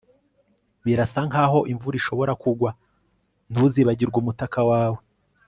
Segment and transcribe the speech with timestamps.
[0.83, 2.69] Birasa nkaho imvura ishobora kugwa
[3.51, 4.99] ntuzibagirwe umutaka wawe